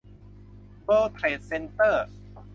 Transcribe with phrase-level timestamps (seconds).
[0.83, 2.05] เวิลด์เทรดเซ็นเตอร์